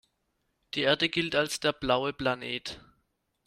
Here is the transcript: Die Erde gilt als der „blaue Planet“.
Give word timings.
Die 0.73 0.81
Erde 0.81 1.09
gilt 1.09 1.35
als 1.35 1.59
der 1.59 1.73
„blaue 1.73 2.11
Planet“. 2.11 2.81